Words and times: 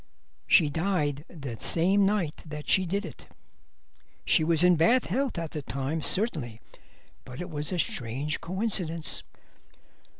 She 0.47 0.71
died 0.71 1.25
the 1.29 1.59
same 1.59 2.07
night 2.07 2.37
that 2.47 2.67
she 2.67 2.87
did 2.87 3.05
it. 3.05 3.27
She 4.25 4.43
was 4.43 4.63
in 4.63 4.75
bad 4.75 5.05
health 5.05 5.37
at 5.37 5.51
the 5.51 5.61
time, 5.61 6.01
certainly, 6.01 6.59
but 7.23 7.39
it 7.39 7.51
was 7.51 7.71
a 7.71 7.77
strange 7.77 8.41
coincidence." 8.41 9.21